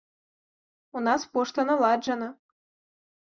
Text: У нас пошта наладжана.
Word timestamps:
У 0.99 1.03
нас 1.07 1.21
пошта 1.35 1.65
наладжана. 1.69 2.31